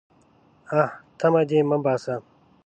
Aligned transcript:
_اه! 0.79 0.87
تمه 1.17 1.41
دې 1.49 1.59
مه 1.69 1.77
باسه. 1.83 2.15